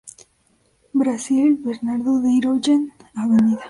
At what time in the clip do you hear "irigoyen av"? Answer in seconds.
2.31-3.29